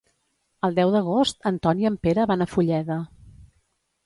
[0.67, 2.99] El deu d'agost en Ton i en Pere van a Fulleda.